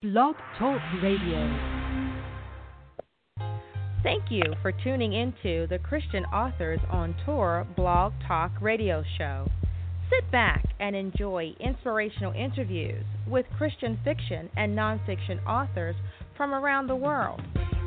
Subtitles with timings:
[0.00, 1.58] Blog Talk Radio.
[4.04, 9.48] Thank you for tuning into the Christian Authors on Tour Blog Talk Radio Show.
[10.08, 15.96] Sit back and enjoy inspirational interviews with Christian fiction and nonfiction authors
[16.36, 17.40] from around the world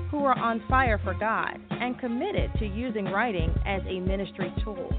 [0.10, 4.92] who are on fire for God and committed to using writing as a ministry tool.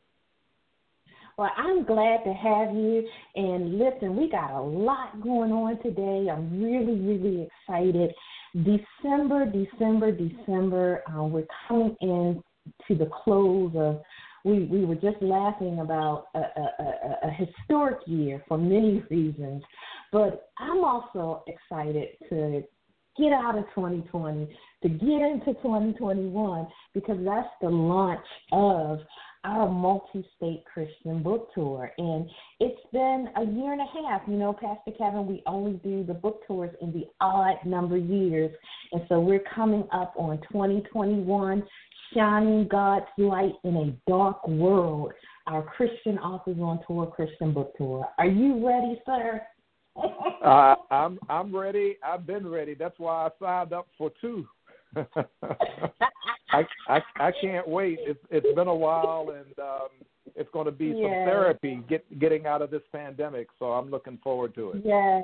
[1.37, 3.07] Well, I'm glad to have you.
[3.35, 6.29] And listen, we got a lot going on today.
[6.29, 8.13] I'm really, really excited.
[8.53, 11.03] December, December, December.
[11.09, 12.43] Uh, we're coming in
[12.87, 14.01] to the close of.
[14.45, 19.63] We we were just laughing about a, a, a, a historic year for many reasons,
[20.11, 22.61] but I'm also excited to
[23.17, 24.47] get out of 2020
[24.81, 28.99] to get into 2021 because that's the launch of
[29.43, 31.91] our multi state Christian book tour.
[31.97, 34.21] And it's been a year and a half.
[34.27, 38.51] You know, Pastor Kevin, we only do the book tours in the odd number years.
[38.91, 41.63] And so we're coming up on 2021,
[42.13, 45.11] shining God's light in a dark world.
[45.47, 48.07] Our Christian Authors on Tour Christian Book Tour.
[48.17, 49.41] Are you ready, sir?
[50.43, 51.97] uh, I'm I'm ready.
[52.03, 52.73] I've been ready.
[52.73, 54.47] That's why I signed up for two.
[56.53, 57.99] I, I I can't wait.
[58.01, 59.89] It's it's been a while, and um,
[60.35, 60.95] it's going to be yes.
[60.95, 63.47] some therapy get getting out of this pandemic.
[63.59, 64.81] So I'm looking forward to it.
[64.85, 65.23] Yes,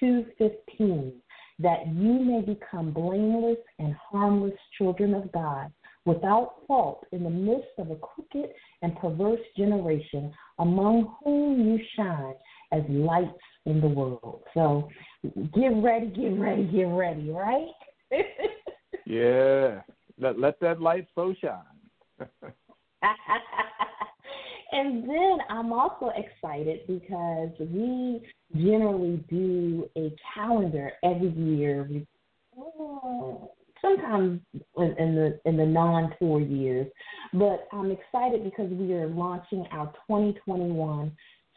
[0.00, 1.20] 2:15,
[1.58, 5.70] that you may become blameless and harmless children of God
[6.06, 8.50] without fault in the midst of a crooked
[8.82, 12.34] and perverse generation among whom you shine
[12.76, 13.30] as lights
[13.64, 14.42] in the world.
[14.54, 14.88] So
[15.54, 17.68] get ready, get ready, get ready, right?
[19.06, 19.80] yeah.
[20.18, 21.60] Let let that light so shine.
[24.72, 28.22] and then I'm also excited because we
[28.54, 31.86] generally do a calendar every year.
[31.90, 32.06] We,
[32.58, 33.46] uh,
[33.82, 34.40] sometimes
[34.78, 36.86] in, in the in the non tour years,
[37.32, 41.12] but I'm excited because we are launching our 2021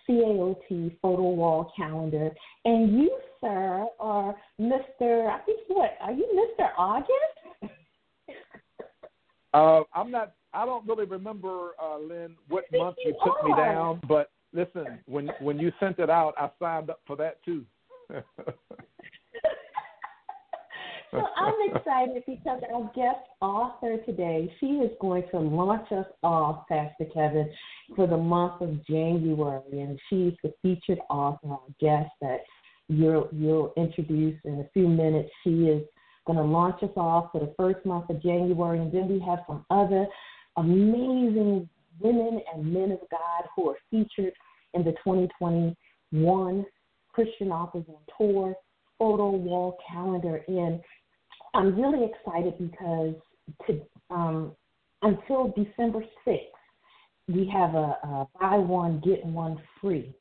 [0.08, 2.32] CAOT photo wall calendar.
[2.66, 3.12] And you,
[3.42, 5.30] sir, are Mr.
[5.30, 5.98] I think what?
[6.02, 6.70] Are you Mr.
[6.78, 7.14] August?
[9.54, 10.34] uh, I'm not.
[10.54, 14.02] I don't really remember, uh, Lynn, what month you, you took me down.
[14.08, 17.66] But listen, when when you sent it out, I signed up for that too.
[21.12, 26.68] so I'm excited because our guest author today, she is going to launch us off,
[26.68, 27.50] Pastor Kevin,
[27.96, 32.42] for the month of January, and she's the featured author, our guest that
[32.88, 35.30] you'll you'll introduce in a few minutes.
[35.44, 35.84] She is
[36.26, 39.40] going to launch us off for the first month of January, and then we have
[39.48, 40.06] some other
[40.58, 41.68] amazing
[42.00, 44.34] women and men of God who are featured
[44.74, 46.66] in the 2021
[47.12, 48.56] Christian Authors on Tour
[49.00, 50.44] photo wall calendar.
[50.48, 50.82] And
[51.54, 53.14] I'm really excited because
[53.68, 53.80] to,
[54.10, 54.54] um,
[55.02, 56.40] until December 6th,
[57.28, 60.16] we have a, a buy one, get one free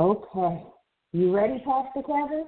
[0.00, 0.64] Okay.
[1.12, 2.46] You ready, Pastor Kevin?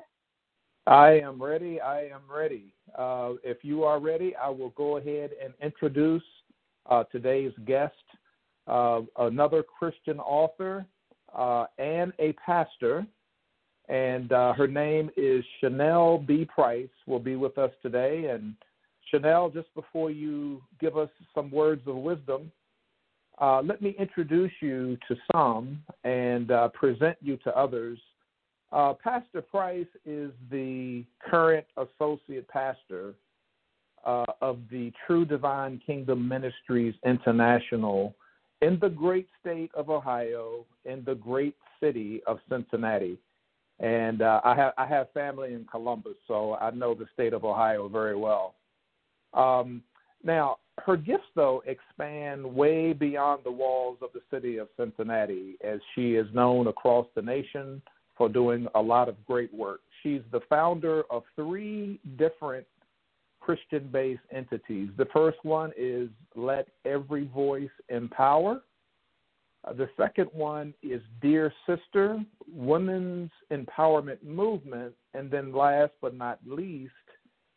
[0.87, 1.83] I am ready.
[1.83, 2.73] I am ready.
[2.97, 6.23] Uh, if you are ready, I will go ahead and introduce
[6.89, 7.93] uh, today's guest,
[8.69, 10.87] uh, another Christian author
[11.37, 13.07] uh, and a pastor.
[13.91, 16.47] And uh, her name is Chenelle B.
[16.47, 18.31] Price, will be with us today.
[18.31, 18.55] And
[19.13, 22.51] Chenelle, just before you give us some words of wisdom,
[23.43, 27.99] uh, let me introduce you to some and present you to others
[28.73, 33.15] uh, pastor Price is the current associate pastor
[34.05, 38.15] uh, of the True Divine Kingdom Ministries International
[38.63, 43.19] in the great state of Ohio, in the great city of Cincinnati.
[43.81, 47.45] And uh, I, have, I have family in Columbus, so I know the state of
[47.45, 48.55] Ohio very well.
[49.35, 49.83] Um,
[50.25, 55.81] now, her gifts, though, expand way beyond the walls of the city of Cincinnati, as
[55.95, 57.83] she is known across the nation
[58.17, 59.81] for doing a lot of great work.
[60.03, 62.67] She's the founder of three different
[63.41, 64.89] Christian based entities.
[64.97, 68.63] The first one is Let Every Voice Empower.
[69.65, 74.95] Uh, the second one is Dear Sister, Women's Empowerment Movement.
[75.15, 76.93] And then last but not least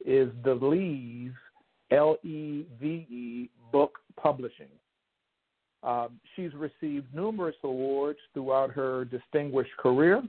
[0.06, 1.34] is the Leave,
[1.92, 4.68] L E V E, book publishing.
[5.84, 10.24] Um, she's received numerous awards throughout her distinguished career.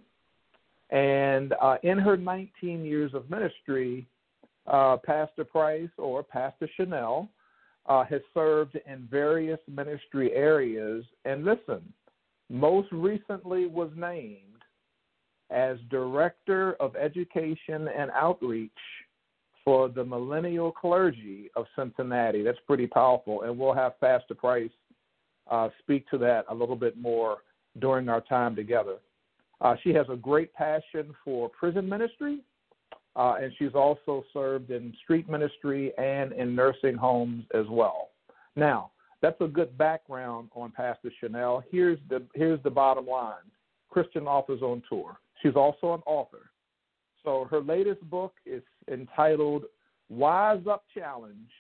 [0.91, 4.07] And uh, in her 19 years of ministry,
[4.67, 7.29] uh, Pastor Price or Pastor Chenelle
[7.87, 11.05] uh, has served in various ministry areas.
[11.25, 11.81] And listen,
[12.51, 14.41] most recently was named
[15.51, 18.71] as Director of Education and Outreach
[19.67, 22.43] for the Millennial Clergy of Cincinnati.
[22.43, 23.43] That's pretty powerful.
[23.43, 24.71] And we'll have Pastor Price
[25.51, 27.39] uh, speak to that a little bit more
[27.81, 28.97] during our time together.
[29.61, 32.39] Uh, she has a great passion for prison ministry,
[33.17, 38.11] uh, and she's also served in street ministry and in nursing homes as well.
[38.55, 41.63] Now, that's a good background on Pastor Chenelle.
[41.71, 43.35] Here's the here's the bottom line:
[43.91, 45.17] Christian Authors on Tour.
[45.43, 46.51] She's also an author.
[47.25, 49.65] So her latest book is entitled
[50.09, 51.51] "Wise Up Challenge: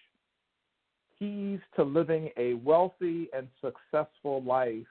[1.18, 4.86] Keys to Living a Wealthy and Successful Life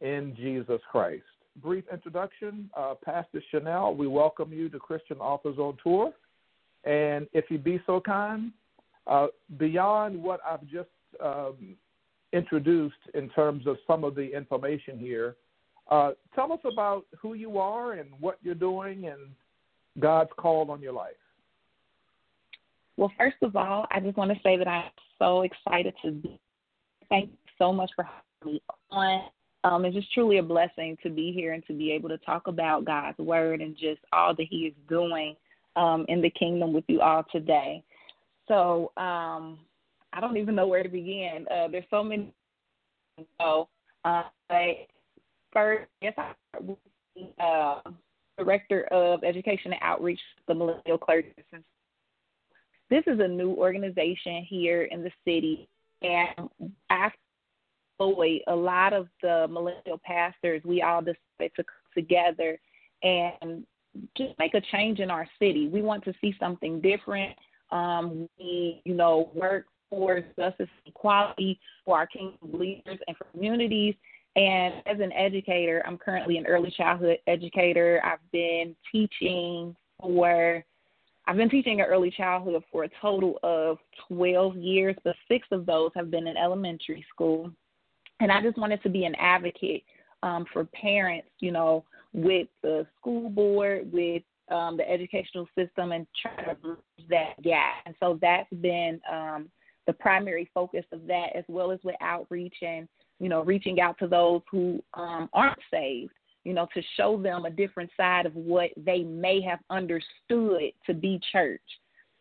[0.00, 1.24] in Jesus Christ."
[1.60, 6.12] brief introduction, uh, Pastor Chenelle, we welcome you to Christian Authors on Tour.
[6.84, 8.52] And if you'd be so kind,
[9.06, 9.28] uh,
[9.58, 10.88] beyond what I've just
[11.22, 11.76] um,
[12.32, 15.36] introduced in terms of some of the information here,
[15.90, 19.20] uh, tell us about who you are and what you're doing and
[20.00, 21.12] God's call on your life.
[23.02, 24.84] Well, first of all, I just want to say that I'm
[25.18, 26.38] so excited to be.
[27.08, 28.62] Thank you so much for having me
[28.92, 29.22] on.
[29.64, 32.46] Um, it's just truly a blessing to be here and to be able to talk
[32.46, 35.34] about God's word and just all that He is doing
[35.74, 37.82] um, in the kingdom with you all today.
[38.46, 39.58] So um,
[40.12, 41.44] I don't even know where to begin.
[41.50, 42.32] Uh, there's so many.
[43.40, 43.68] So,
[44.04, 44.22] uh,
[45.52, 46.76] first, yes, I'm
[47.40, 47.80] uh,
[48.38, 51.34] director of education and outreach, the Millennial Clergy.
[52.92, 55.66] This is a new organization here in the city,
[56.02, 56.50] and
[56.90, 57.16] after
[57.98, 62.60] a lot of the millennial pastors, we all decided to come together
[63.02, 63.64] and
[64.14, 65.68] just make a change in our city.
[65.68, 67.34] We want to see something different.
[67.70, 73.94] Um, we, you know, work for justice and equality for our kingdom leaders and communities.
[74.36, 78.02] And as an educator, I'm currently an early childhood educator.
[78.04, 80.62] I've been teaching for
[81.26, 85.66] I've been teaching in early childhood for a total of 12 years, but six of
[85.66, 87.50] those have been in elementary school.
[88.20, 89.84] And I just wanted to be an advocate
[90.22, 96.06] um, for parents, you know, with the school board, with um, the educational system, and
[96.20, 97.74] try to bridge that gap.
[97.86, 99.48] And so that's been um,
[99.86, 102.88] the primary focus of that, as well as with outreach and,
[103.20, 106.12] you know, reaching out to those who um, aren't saved,
[106.44, 110.94] you know, to show them a different side of what they may have understood to
[110.94, 111.60] be church.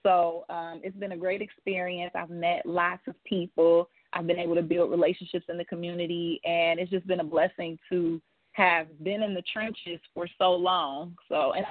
[0.03, 2.11] So um, it's been a great experience.
[2.15, 3.89] I've met lots of people.
[4.13, 7.77] I've been able to build relationships in the community, and it's just been a blessing
[7.89, 8.21] to
[8.53, 11.15] have been in the trenches for so long.
[11.29, 11.65] So, and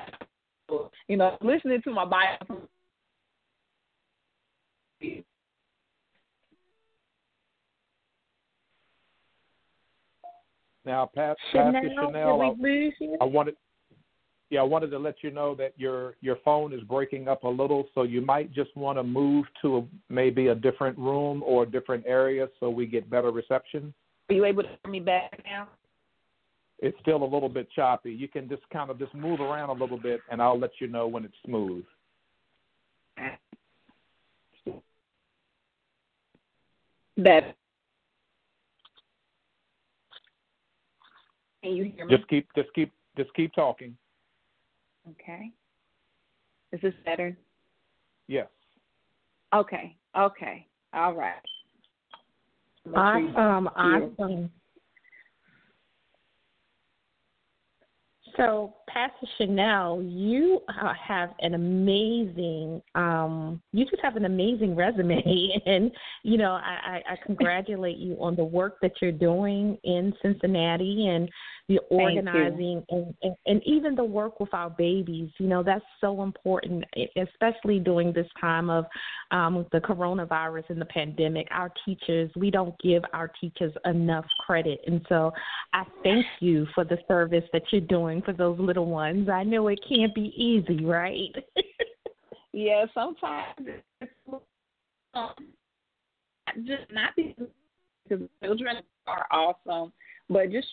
[1.09, 2.69] you know, listening to my Bible.
[10.85, 13.17] Now, Pat, Chenelle, Pastor Chenelle, did we lose you?
[13.21, 13.55] I wanted,
[14.49, 17.49] yeah, I wanted to let you know that your your phone is breaking up a
[17.49, 21.65] little, so you might just want to move to a, maybe a different room or
[21.65, 23.93] a different area so we get better reception.
[24.31, 25.69] Are you able to hear me back now?
[26.79, 28.13] It's still a little bit choppy.
[28.13, 30.87] You can just kind of just move around a little bit, and I'll let you
[30.87, 31.85] know when it's smooth.
[37.19, 37.53] Better.
[41.63, 42.17] Can you hear me?
[42.17, 43.97] Just keep, just keep, just keep talking.
[45.11, 45.51] Okay.
[46.73, 47.37] Is this better?
[48.29, 48.47] Yes.
[49.55, 49.97] Okay.
[50.19, 50.67] Okay.
[50.95, 51.35] All right.
[52.87, 54.53] Make sure you- Awesome, you- awesome.
[58.37, 65.23] So, Pastor Chenelle, you uh, have an amazing, um, you just have an amazing resume,
[65.67, 65.91] and
[66.23, 71.09] you know, I, I, I congratulate you on the work that you're doing in Cincinnati
[71.09, 71.31] and
[71.69, 75.31] the organizing and, and and even the work with our babies.
[75.39, 76.85] You know, that's so important,
[77.17, 78.87] especially during this time of
[79.31, 81.47] um, the coronavirus and the pandemic.
[81.53, 85.33] Our teachers, we don't give our teachers enough credit, and so
[85.73, 89.29] I thank you for the service that you're doing for those little ones.
[89.29, 91.35] I know it can't be easy, right?
[92.53, 93.55] Yeah, sometimes
[94.01, 94.13] it's
[95.15, 95.31] um,
[96.65, 99.93] just not because children are awesome,
[100.29, 100.67] but just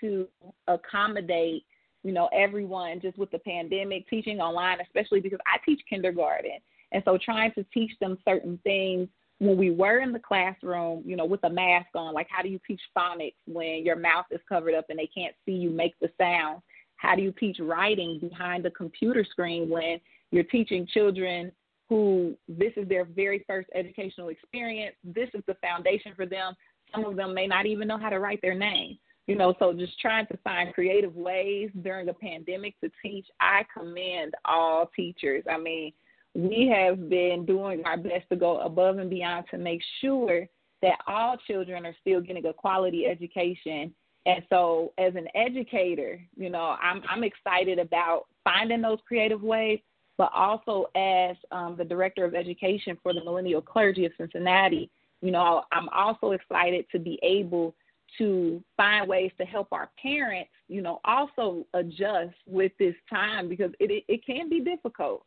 [0.00, 0.28] to
[0.68, 1.64] accommodate,
[2.04, 6.58] you know, everyone just with the pandemic, teaching online, especially because I teach kindergarten.
[6.92, 9.08] And so trying to teach them certain things
[9.40, 12.48] when we were in the classroom, you know, with a mask on, like how do
[12.48, 15.98] you teach phonics when your mouth is covered up and they can't see you make
[16.00, 16.62] the sound?
[17.00, 19.98] How do you teach writing behind the computer screen when
[20.32, 21.50] you're teaching children
[21.88, 24.94] who this is their very first educational experience?
[25.02, 26.52] This is the foundation for them.
[26.94, 28.98] Some of them may not even know how to write their name.
[29.26, 33.26] You know, so just trying to find creative ways during a pandemic to teach.
[33.40, 35.42] I commend all teachers.
[35.50, 35.92] I mean,
[36.34, 40.46] we have been doing our best to go above and beyond to make sure
[40.82, 43.94] that all children are still getting a quality education.
[44.26, 49.80] And so, as an educator, you know, I'm I'm excited about finding those creative ways,
[50.18, 54.90] but also as um, the director of education for the Millennial Clergy of Cincinnati,
[55.22, 57.74] you know, I'm also excited to be able
[58.18, 63.70] to find ways to help our parents, you know, also adjust with this time because
[63.80, 65.24] it it, it can be difficult.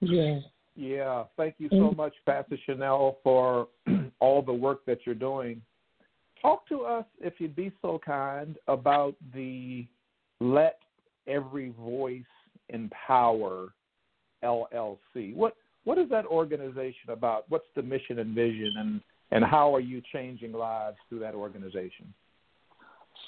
[0.00, 0.40] yeah.
[0.76, 3.68] Yeah, thank you so much, Pastor Chenelle, for
[4.18, 5.62] all the work that you're doing.
[6.44, 9.86] Talk to us, if you'd be so kind, about the
[10.40, 10.78] Let
[11.26, 12.20] Every Voice
[12.68, 13.72] Empower
[14.44, 15.34] LLC.
[15.34, 17.44] What what is that organization about?
[17.48, 22.12] What's the mission and vision, and and how are you changing lives through that organization?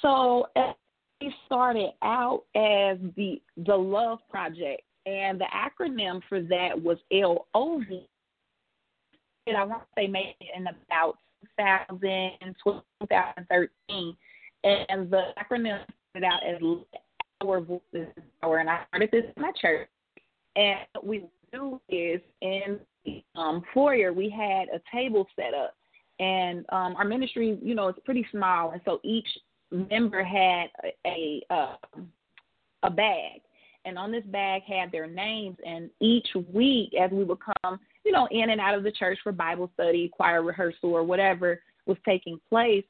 [0.02, 0.46] So
[1.22, 7.86] we started out as the the Love Project, and the acronym for that was LOV.
[9.46, 11.16] And I want to say made it in about
[11.58, 14.16] 2012, 2013,
[14.64, 16.60] and the acronym started out as
[17.44, 18.08] Our Voices
[18.40, 19.88] Power, and I started this in my church.
[20.56, 25.74] And what we do is in the um, foyer we had a table set up,
[26.18, 29.28] and um, our ministry, you know, it's pretty small, and so each
[29.70, 31.76] member had a a, uh,
[32.82, 33.42] a bag,
[33.84, 35.56] and on this bag had their names.
[35.66, 39.18] And each week, as we would come, you know, in and out of the church
[39.22, 42.84] for Bible study, choir rehearsal, or whatever was taking place,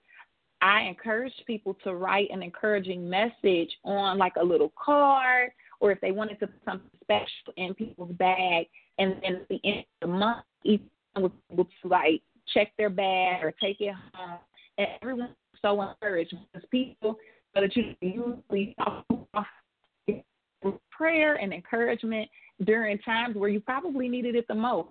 [0.60, 6.00] I encouraged people to write an encouraging message on like a little card, or if
[6.02, 8.66] they wanted to put something special in people's bag,
[8.98, 10.82] and then at the end of the month, each
[11.16, 12.20] was able to like
[12.52, 14.38] check their bag or take it home,
[14.76, 17.16] and everyone was so encouraged because people
[17.54, 18.76] so that you usually
[20.90, 22.28] prayer and encouragement
[22.64, 24.88] during times where you probably needed it the most.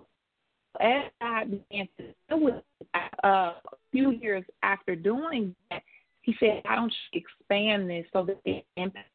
[0.80, 2.86] As I began to deal with it,
[3.24, 5.82] uh, a few years after doing that,
[6.22, 9.10] he said, "I don't expand this so that it impacts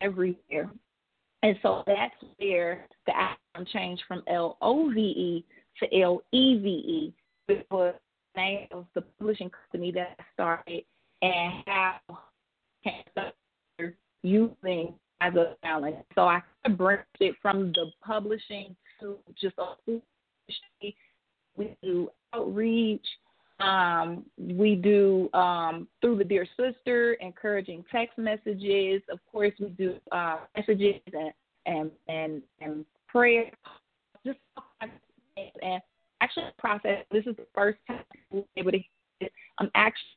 [0.00, 0.70] everywhere."
[1.42, 5.44] And so that's where the acronym changed from L O V E
[5.78, 7.14] to L E V E,
[7.46, 7.94] which was
[8.34, 10.84] the name of the publishing company that I started
[11.22, 12.00] and how
[14.22, 15.96] using as a challenge.
[16.14, 16.40] So I
[16.76, 19.74] branched it from the publishing to just a
[22.70, 23.06] outreach.
[23.60, 29.02] Um, we do um, through the dear sister, encouraging text messages.
[29.10, 31.32] Of course, we do uh, messages and
[31.66, 33.50] and and, and prayer.
[34.24, 34.38] Just
[35.62, 35.82] and
[36.22, 37.04] actually process.
[37.10, 38.78] This is the first time we're able to.
[39.58, 40.16] I'm actually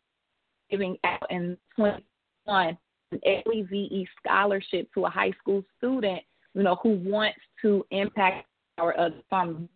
[0.72, 2.78] giving out in 21
[3.12, 6.22] an LEVE scholarship to a high school student,
[6.54, 8.98] you know, who wants to impact our.
[8.98, 9.10] Uh,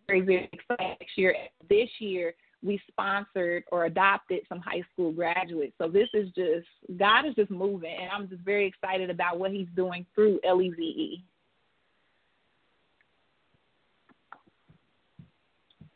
[0.06, 1.34] very very excited next year.
[1.68, 5.74] This year we sponsored or adopted some high school graduates.
[5.78, 6.66] So this is just
[6.98, 11.22] God is just moving, and I'm just very excited about what He's doing through LEVE.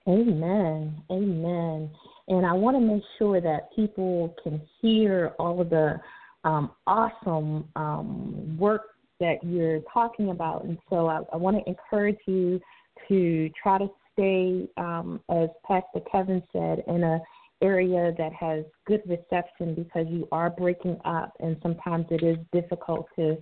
[0.09, 1.01] Amen.
[1.11, 1.91] Amen.
[2.29, 6.01] And I want to make sure that people can hear all of the
[6.45, 8.83] um, awesome um, work
[9.21, 10.65] that you're talking about.
[10.65, 12.61] And so I, I want to encourage you
[13.09, 17.21] to try to stay, um, as Pastor Kevin said, in a
[17.63, 23.07] area that has good reception because you are breaking up and sometimes it is difficult
[23.17, 23.37] to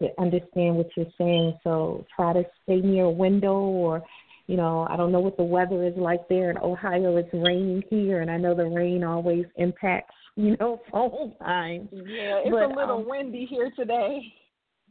[0.00, 1.56] to understand what you're saying.
[1.62, 4.02] So try to stay near a window or
[4.46, 7.16] you know, I don't know what the weather is like there in Ohio.
[7.16, 11.88] It's raining here, and I know the rain always impacts, you know, phone times.
[11.92, 14.20] Yeah, it's but, a little um, windy here today.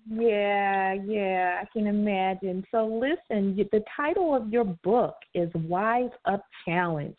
[0.10, 2.66] Yeah, yeah, I can imagine.
[2.72, 7.16] So, listen, the title of your book is Wise Up Challenge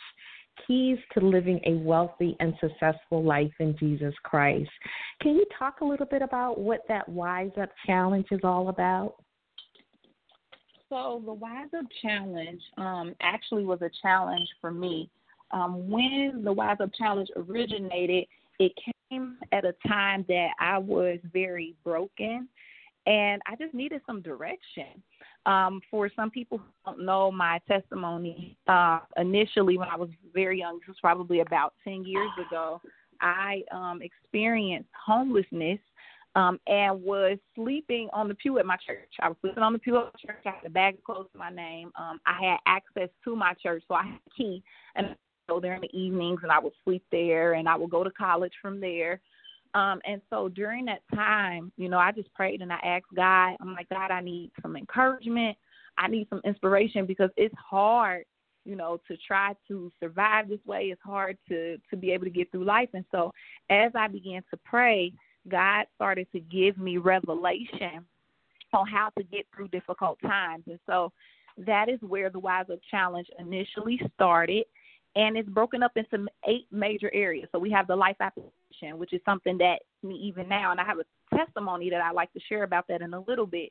[0.66, 4.70] Keys to Living a Wealthy and Successful Life in Jesus Christ.
[5.20, 9.16] Can you talk a little bit about what that Wise Up Challenge is all about?
[10.90, 15.08] So the Wise Up Challenge um, actually was a challenge for me.
[15.50, 18.26] Um, when the Wise Up Challenge originated,
[18.58, 18.72] it
[19.10, 22.48] came at a time that I was very broken
[23.06, 25.02] and I just needed some direction.
[25.46, 30.58] Um, for some people who don't know my testimony, uh, initially when I was very
[30.60, 32.80] young, this was probably about 10 years ago,
[33.20, 35.78] I um, experienced homelessness
[36.34, 39.12] um, and was sleeping on the pew at my church.
[39.20, 40.42] I was sleeping on the pew at my church.
[40.46, 41.92] I had a bag of clothes to my name.
[41.98, 44.62] Um, I had access to my church, so I had a key,
[44.96, 45.16] and I would
[45.48, 48.10] go there in the evenings, and I would sleep there, and I would go to
[48.10, 49.20] college from there.
[49.74, 53.56] Um, and so during that time, you know, I just prayed and I asked God,
[53.60, 55.56] I'm like, God, I need some encouragement.
[55.98, 58.24] I need some inspiration because it's hard,
[58.64, 60.84] you know, to try to survive this way.
[60.84, 62.88] It's hard to to be able to get through life.
[62.94, 63.32] And so
[63.68, 65.12] as I began to pray,
[65.48, 68.04] God started to give me revelation
[68.72, 70.64] on how to get through difficult times.
[70.66, 71.12] And so
[71.58, 74.64] that is where the Wise Up Challenge initially started.
[75.16, 77.48] And it's broken up into eight major areas.
[77.52, 80.84] So we have the life application, which is something that me even now, and I
[80.84, 83.70] have a testimony that I like to share about that in a little bit.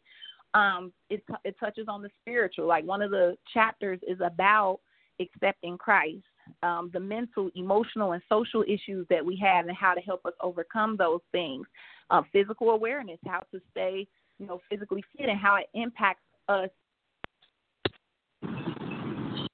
[0.53, 2.67] Um, it it touches on the spiritual.
[2.67, 4.79] Like one of the chapters is about
[5.19, 6.23] accepting Christ
[6.61, 10.33] um, the mental, emotional, and social issues that we have, and how to help us
[10.41, 11.65] overcome those things.
[12.09, 14.07] Uh, physical awareness, how to stay,
[14.39, 16.69] you know, physically fit, and how it impacts us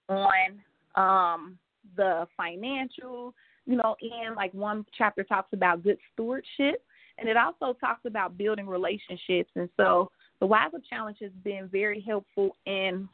[0.09, 0.59] on
[0.95, 1.57] um,
[1.95, 3.33] the financial,
[3.65, 6.83] you know, and like one chapter talks about good stewardship,
[7.17, 9.51] and it also talks about building relationships.
[9.55, 13.09] And so the Wise Up Challenge has been very helpful in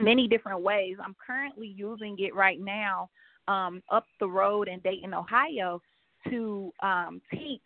[0.00, 0.96] many different ways.
[1.04, 3.10] I'm currently using it right now
[3.48, 5.80] um, up the road in Dayton, Ohio,
[6.30, 7.60] to um, teach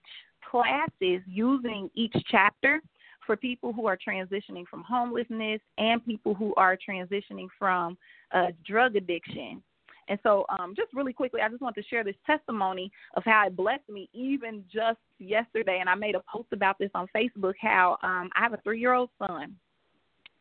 [0.50, 2.80] classes using each chapter
[3.26, 7.96] for people who are transitioning from homelessness and people who are transitioning from
[8.32, 9.62] uh, drug addiction.
[10.08, 13.46] And so, um, just really quickly, I just want to share this testimony of how
[13.46, 15.78] it blessed me even just yesterday.
[15.80, 18.80] And I made a post about this on Facebook how um, I have a three
[18.80, 19.54] year old son.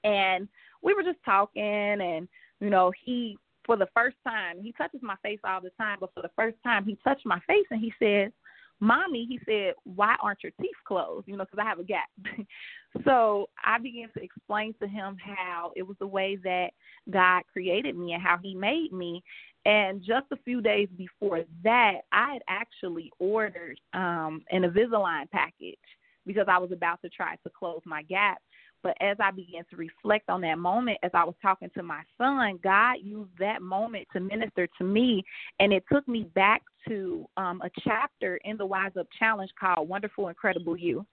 [0.03, 0.47] And
[0.82, 2.27] we were just talking and
[2.60, 6.13] you know he for the first time he touches my face all the time but
[6.13, 8.32] for the first time he touched my face and he said
[8.80, 12.08] mommy he said why aren't your teeth closed you know because i have a gap
[13.06, 16.69] so i began to explain to him how it was the way that
[17.10, 19.23] god created me and how he made me
[19.67, 25.77] and just a few days before that i had actually ordered um an invisalign package
[26.25, 28.38] because i was about to try to close my gap
[28.84, 32.01] but as I began to reflect on that moment, as I was talking to my
[32.17, 35.23] son, God used that moment to minister to me.
[35.60, 39.89] And it took me back to um, a chapter in the Wise Up Challenge called
[39.89, 41.06] Wonderful, Incredible You.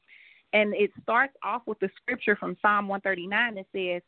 [0.53, 4.03] And it starts off with the scripture from Psalm 139 that says,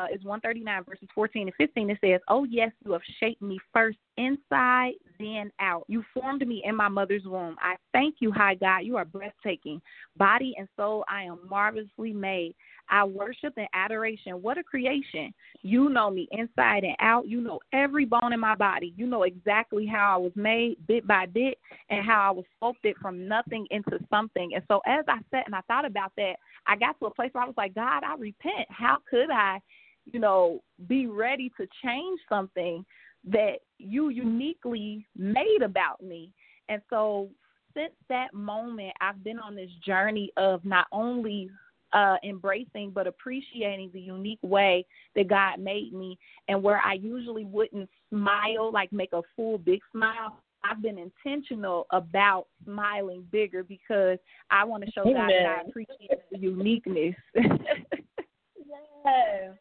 [0.00, 1.90] uh, is 139 verses 14 and 15.
[1.90, 5.84] It says, Oh, yes, you have shaped me first inside then out.
[5.88, 7.56] You formed me in my mother's womb.
[7.60, 8.80] I thank you, high God.
[8.80, 9.80] You are breathtaking.
[10.16, 12.54] Body and soul, I am marvelously made.
[12.88, 14.42] I worship and adoration.
[14.42, 15.32] What a creation.
[15.62, 17.26] You know me inside and out.
[17.26, 18.92] You know every bone in my body.
[18.96, 22.96] You know exactly how I was made bit by bit and how I was sculpted
[23.00, 24.52] from nothing into something.
[24.54, 26.34] And so as I sat and I thought about that,
[26.66, 28.66] I got to a place where I was like, God, I repent.
[28.68, 29.60] How could I,
[30.04, 32.84] you know, be ready to change something
[33.24, 36.30] that you uniquely made about me?
[36.68, 37.30] And so
[37.74, 41.50] since that moment, I've been on this journey of not only
[41.92, 44.84] uh, embracing but appreciating the unique way
[45.14, 49.80] that God made me, and where I usually wouldn't smile, like make a full big
[49.92, 50.38] smile.
[50.64, 54.18] I've been intentional about smiling bigger because
[54.50, 55.14] I want to show Amen.
[55.14, 57.16] God that I appreciate the uniqueness.
[57.34, 59.56] yes.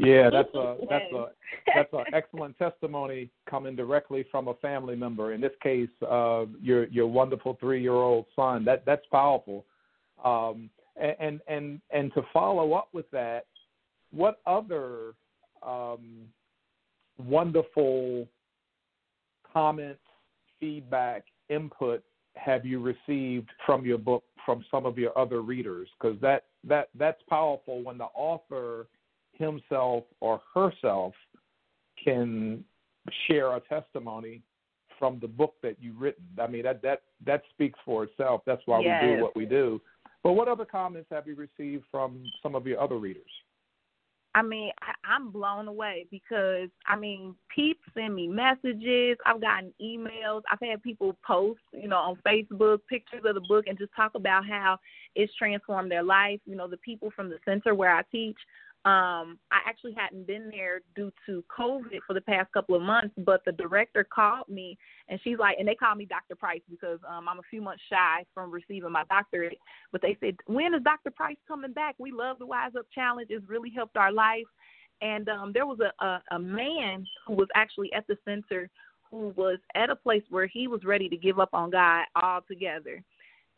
[0.00, 1.26] Yeah, that's a that's a
[1.74, 5.32] that's an excellent testimony coming directly from a family member.
[5.32, 8.64] In this case, uh, your your wonderful three year old son.
[8.64, 9.64] That that's powerful.
[10.24, 13.46] Um, and and and to follow up with that,
[14.10, 15.14] what other
[15.62, 16.26] um,
[17.18, 18.26] wonderful
[19.52, 20.00] comments,
[20.58, 22.02] feedback, input
[22.36, 25.88] have you received from your book from some of your other readers?
[26.00, 28.86] Because that that that's powerful when the author
[29.40, 31.14] himself or herself
[32.02, 32.64] can
[33.26, 34.42] share a testimony
[34.98, 36.24] from the book that you've written.
[36.38, 38.42] I mean that that that speaks for itself.
[38.46, 39.02] That's why yes.
[39.02, 39.80] we do what we do.
[40.22, 43.30] But what other comments have you received from some of your other readers?
[44.34, 49.16] I mean, I, I'm blown away because I mean, people send me messages.
[49.26, 50.42] I've gotten emails.
[50.50, 54.12] I've had people post, you know, on Facebook pictures of the book and just talk
[54.14, 54.78] about how
[55.16, 56.40] it's transformed their life.
[56.44, 58.38] You know, the people from the center where I teach,
[58.86, 63.14] um, I actually hadn't been there due to COVID for the past couple of months,
[63.18, 66.34] but the director called me and she's like, and they call me Dr.
[66.34, 69.58] Price because um, I'm a few months shy from receiving my doctorate.
[69.92, 71.10] But they said, when is Dr.
[71.10, 71.94] Price coming back?
[71.98, 73.28] We love the Wise Up Challenge.
[73.28, 74.46] It's really helped our life.
[75.02, 78.70] And um, there was a, a, a man who was actually at the center
[79.10, 83.02] who was at a place where he was ready to give up on God altogether.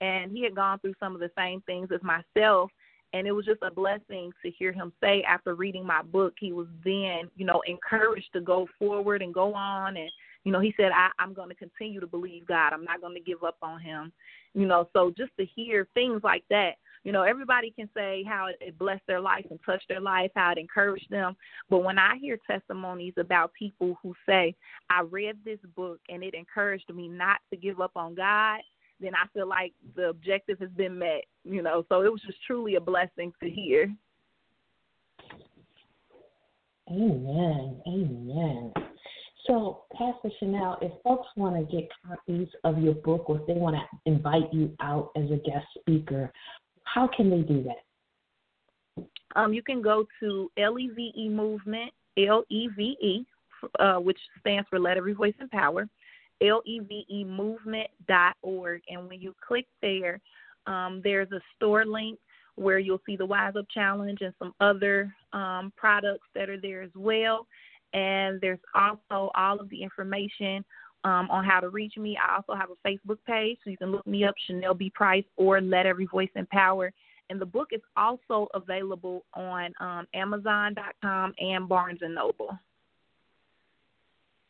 [0.01, 2.71] And he had gone through some of the same things as myself
[3.13, 6.53] and it was just a blessing to hear him say after reading my book he
[6.53, 9.97] was then you know encouraged to go forward and go on.
[9.97, 10.11] And
[10.45, 12.73] you know he said I, i'm going to continue to believe god.
[12.73, 14.13] I'm not going to give up on him.
[14.55, 16.73] You know so just to hear things like that
[17.05, 20.53] you know everybody can say how it blessed their life and touched their life how
[20.53, 21.37] it encouraged them.
[21.71, 24.55] But when i hear testimonies about people who say
[24.91, 28.61] i read this book and it encouraged me not to give up on god
[29.03, 31.25] then I feel like the objective has been met.
[31.45, 33.93] You know, so it was just truly a blessing to hear.
[36.91, 37.81] Amen.
[37.87, 38.73] Amen.
[39.47, 43.55] So, Pastor Chenelle, if folks want to get copies of your book or if they
[43.55, 46.33] want to invite you out as a guest speaker,
[46.85, 49.05] how can they do that?
[49.35, 53.27] Um, you can go to LEVE Movement, L E V E,
[53.81, 55.89] uh, which stands for Let Every Voice Empower
[56.43, 58.83] L-E-V-E movement.org.
[58.89, 60.21] And when you click there,
[60.67, 62.19] um, there's a store link
[62.57, 66.83] where you'll see the Wise Up Challenge and some other um, products that are there
[66.83, 67.47] as well.
[67.95, 70.65] And there's also all of the information
[71.05, 72.17] um, on how to reach me.
[72.17, 74.91] I also have a Facebook page, so you can look me up, Chenelle B.
[74.95, 76.93] Price, or Let Every Voice Empower.
[77.31, 82.59] And the book is also available on um, Amazon.com and Barnes and Noble.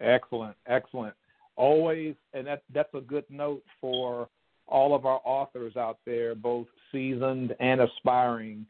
[0.01, 1.14] Excellent, excellent
[1.57, 4.29] always, and that that's a good note for
[4.73, 8.67] all of our authors out there, both seasoned and aspiring,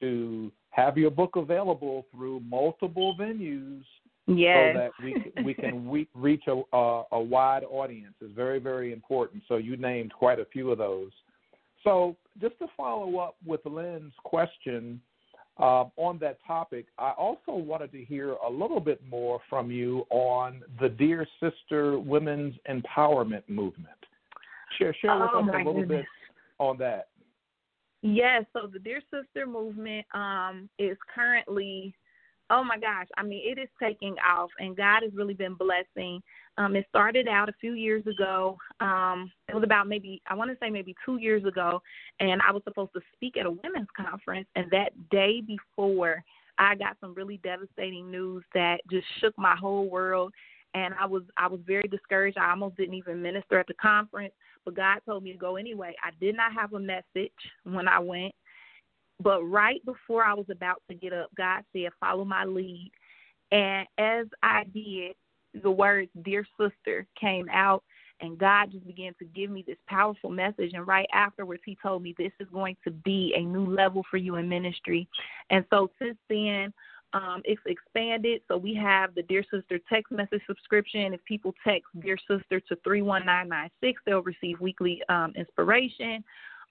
[0.00, 3.82] to have your book available through multiple venues
[4.26, 4.74] yes.
[4.74, 8.92] so that we we can we, reach a, a, a wide audience is very very
[8.92, 9.42] important.
[9.48, 11.10] So you named quite a few of those.
[11.84, 15.00] So just to follow up with Lynn's question,
[15.58, 20.06] uh, on that topic, I also wanted to hear a little bit more from you
[20.10, 23.99] on the Dear Sister Women's Empowerment Movement.
[24.78, 25.98] Share, share with oh, us a little goodness.
[25.98, 26.06] bit
[26.58, 27.08] on that.
[28.02, 31.94] Yes, so the Dear Sister movement um, is currently
[32.50, 36.20] oh my gosh, I mean, it is taking off, and God has really been blessing.
[36.58, 38.58] Um, it started out a few years ago.
[38.80, 41.80] Um, it was about maybe, I want to say maybe two years ago,
[42.18, 46.22] and I was supposed to speak at a women's conference, and that day before,
[46.58, 50.34] I got some really devastating news that just shook my whole world
[50.74, 52.38] and I was I was very discouraged.
[52.38, 54.34] I almost didn't even minister at the conference,
[54.70, 55.96] but God told me to go anyway.
[56.02, 57.32] I did not have a message
[57.64, 58.32] when I went.
[59.20, 62.92] But right before I was about to get up, God said, Follow my lead.
[63.50, 65.16] And as I did,
[65.60, 67.82] the words "dear sister" came out,
[68.20, 70.70] and God just began to give me this powerful message.
[70.72, 74.18] And right afterwards, He told me this is going to be a new level for
[74.18, 75.08] you in ministry.
[75.50, 76.72] And so since then,
[77.12, 78.42] um, it's expanded.
[78.48, 81.12] So we have the Dear Sister text message subscription.
[81.12, 86.22] If people text Dear Sister to 31996, they'll receive weekly um, inspiration.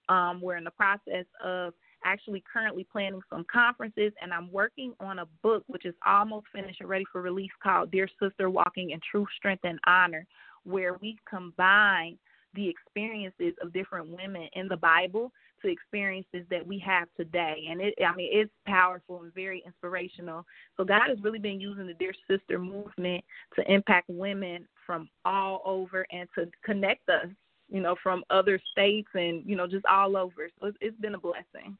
[0.08, 1.74] Um, we're in the process of
[2.04, 6.80] actually currently planning some conferences, and I'm working on a book which is almost finished
[6.80, 10.26] and ready for release called Dear Sister Walking in Truth, Strength, and Honor,
[10.64, 12.18] where we combine
[12.54, 15.30] the experiences of different women in the Bible
[15.62, 17.66] to experiences that we have today.
[17.70, 20.44] And it I mean it's powerful and very inspirational.
[20.76, 23.24] So God has really been using the Dear Sister movement
[23.56, 27.28] to impact women from all over and to connect us,
[27.68, 30.48] you know, from other states and, you know, just all over.
[30.60, 31.76] So it's, it's been a blessing.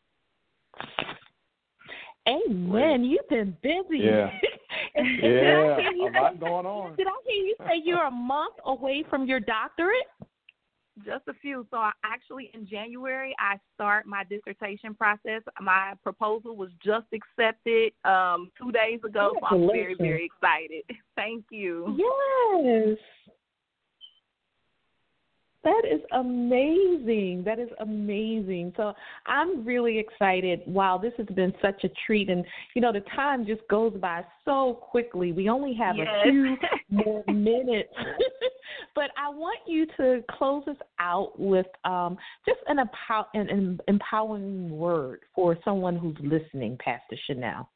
[2.28, 3.04] Amen.
[3.04, 4.04] You've been busy.
[4.04, 4.30] Yeah.
[4.94, 6.96] yeah, a lot going on.
[6.96, 10.06] Did I hear you say you're a month away from your doctorate?
[11.04, 11.66] Just a few.
[11.70, 15.42] So I actually in January I start my dissertation process.
[15.60, 19.32] My proposal was just accepted um two days ago.
[19.40, 20.84] So I'm very, very excited.
[21.16, 21.96] Thank you.
[21.96, 22.98] Yes.
[25.62, 27.42] That is amazing.
[27.44, 28.72] That is amazing.
[28.76, 28.94] So
[29.26, 30.60] I'm really excited.
[30.66, 32.30] Wow, this has been such a treat.
[32.30, 32.44] And,
[32.74, 35.32] you know, the time just goes by so quickly.
[35.32, 36.06] We only have yes.
[36.08, 36.56] a few
[36.90, 37.92] more minutes.
[38.94, 44.70] but I want you to close us out with um, just an, empower- an empowering
[44.70, 47.66] word for someone who's listening, Pastor Chenelle.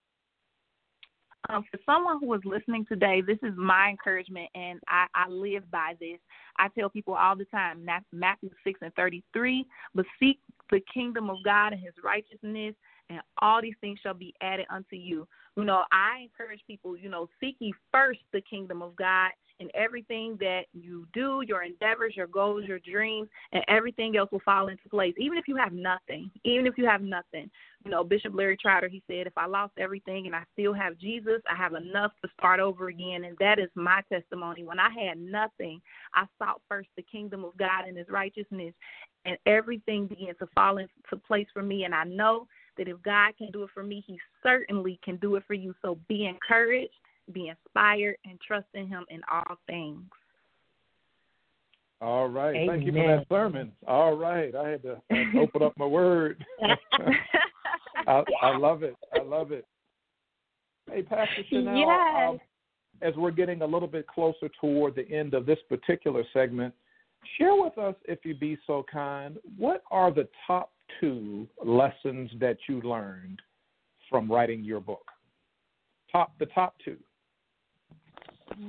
[1.51, 5.71] Um, for someone who is listening today, this is my encouragement, and I, I live
[5.71, 6.19] by this.
[6.59, 10.39] I tell people all the time, Matthew 6 and 33, but seek
[10.71, 12.75] the kingdom of God and his righteousness,
[13.11, 15.29] and all these things shall be added unto you.
[15.57, 19.71] You know, I encourage people, you know, seek ye first the kingdom of God and
[19.75, 24.69] everything that you do, your endeavors, your goals, your dreams, and everything else will fall
[24.69, 25.15] into place.
[25.19, 27.51] Even if you have nothing, even if you have nothing.
[27.85, 30.99] You know, Bishop Larry Trotter, he said, if I lost everything and I still have
[30.99, 33.25] Jesus, I have enough to start over again.
[33.25, 34.65] And that is my testimony.
[34.65, 35.81] When I had nothing,
[36.15, 38.75] I sought first the kingdom of God and his righteousness,
[39.25, 40.93] and everything began to fall into
[41.27, 41.85] place for me.
[41.85, 45.37] And I know that if God can do it for me, he certainly can do
[45.37, 45.75] it for you.
[45.81, 46.91] So be encouraged
[47.33, 50.03] be inspired, and trust in Him in all things.
[52.01, 52.55] All right.
[52.55, 52.69] Amen.
[52.69, 53.73] Thank you for that sermon.
[53.87, 54.55] All right.
[54.55, 56.45] I had to, I had to open up my word.
[58.07, 58.95] I, I, love it.
[59.15, 59.65] I love it.
[60.91, 62.31] Hey, Pastor Chenelle, yes.
[62.31, 62.39] um,
[63.01, 66.75] as we're getting a little bit closer toward the end of this particular segment,
[67.39, 72.59] share with us, if you be so kind, what are the top two lessons that
[72.69, 73.41] you learned
[74.11, 75.11] from writing your book?
[76.13, 76.99] Top the top two.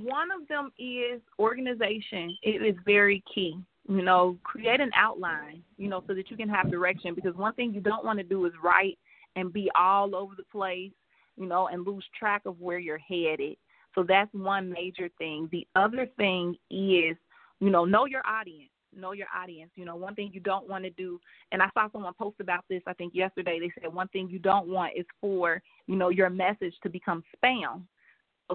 [0.02, 2.38] One of them is organization.
[2.42, 3.60] It is very key.
[3.88, 7.14] You know, create an outline, you know, so that you can have direction.
[7.14, 8.98] Because one thing you don't want to do is write
[9.36, 10.92] and be all over the place,
[11.38, 13.58] you know, and lose track of where you're headed.
[13.94, 15.50] So that's one major thing.
[15.52, 17.16] The other thing is,
[17.60, 18.72] you know, know your audience.
[18.98, 19.72] Know your audience.
[19.76, 21.20] You know, one thing you don't want to do,
[21.52, 24.40] and I saw someone post about this, I think yesterday, they said one thing you
[24.40, 27.84] don't want is for, you know, your message to become spam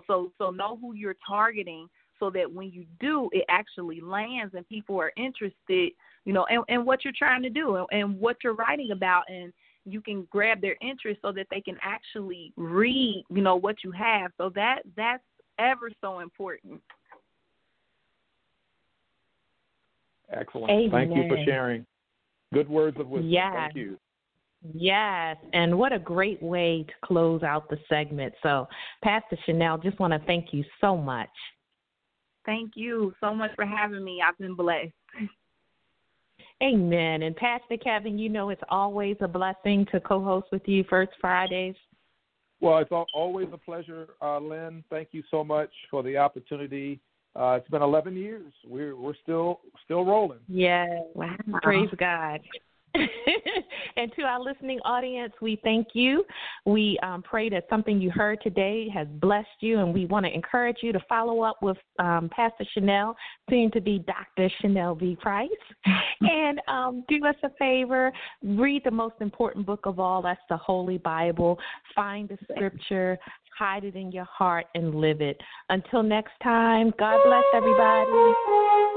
[0.06, 4.68] so so know who you're targeting so that when you do it actually lands and
[4.68, 5.92] people are interested
[6.24, 9.24] you know and, and what you're trying to do and, and what you're writing about
[9.28, 9.52] and
[9.84, 13.90] you can grab their interest so that they can actually read you know what you
[13.92, 14.30] have.
[14.38, 15.22] So that that's
[15.58, 16.80] ever so important.
[20.32, 20.70] Excellent.
[20.70, 20.90] Amen.
[20.90, 21.84] thank you for sharing.
[22.52, 23.30] Good words of wisdom.
[23.30, 23.52] Yes.
[23.54, 23.98] thank you
[24.74, 28.34] Yes, and what a great way to close out the segment.
[28.42, 28.68] So,
[29.02, 31.30] Pastor Chenelle, just want to thank you so much.
[32.44, 34.22] Thank you so much for having me.
[34.26, 34.92] I've been blessed.
[36.62, 37.22] Amen.
[37.22, 41.74] And Pastor Kevin, you know it's always a blessing to co-host with you First Fridays.
[42.60, 44.84] Well, it's always a pleasure, uh, Lynn.
[44.90, 47.00] Thank you so much for the opportunity.
[47.34, 48.52] Uh, it's been 11 years.
[48.66, 50.40] We're we're still still rolling.
[50.48, 50.86] Yeah.
[51.14, 51.36] Wow.
[51.62, 52.40] Praise God.
[53.96, 56.24] and to our listening audience, we thank you.
[56.66, 60.32] We um, pray that something you heard today has blessed you, and we want to
[60.32, 63.14] encourage you to follow up with um, Pastor Chenelle,
[63.48, 64.50] soon to be Dr.
[64.62, 65.16] Chenelle V.
[65.20, 65.48] Price.
[66.20, 70.56] and um, do us a favor read the most important book of all that's the
[70.56, 71.58] Holy Bible.
[71.94, 73.18] Find the scripture,
[73.56, 75.40] hide it in your heart, and live it.
[75.68, 78.89] Until next time, God bless everybody.